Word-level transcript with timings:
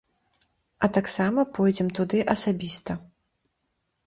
А 0.87 0.87
таксама 0.97 1.45
пойдзем 1.57 1.93
туды 2.01 2.25
асабіста. 2.35 2.91